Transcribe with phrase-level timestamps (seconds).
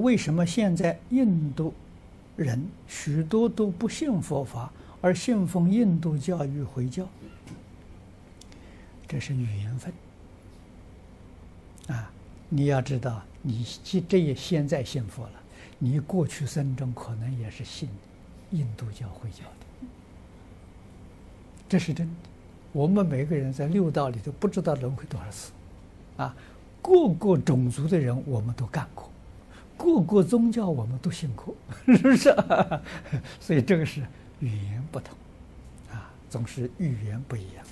[0.00, 1.72] 为什么现在印度
[2.36, 7.06] 人许多都不信佛法，而信奉印度教与回教？
[9.06, 9.92] 这是缘分
[11.88, 12.10] 啊！
[12.48, 13.66] 你要知道，你
[14.08, 15.32] 这也现在信佛了，
[15.78, 17.88] 你过去生中可能也是信
[18.52, 19.86] 印度教、回教的，
[21.68, 22.12] 这是真的。
[22.72, 25.50] 我们每个人在六道里头不知道轮回多少次，
[26.16, 26.32] 啊，
[26.80, 29.09] 各个种族的人我们都干过，
[29.82, 31.54] 各个宗教我们都信过，
[31.86, 32.34] 是不是？
[33.40, 34.02] 所以这个是
[34.40, 35.16] 语言不同，
[35.90, 37.64] 啊，总是语言不一样。